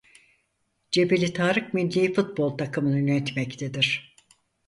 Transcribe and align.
Cebelitarık 0.91 1.73
millî 1.73 2.13
futbol 2.13 2.57
takımını 2.57 2.99
yönetmektedir. 2.99 4.15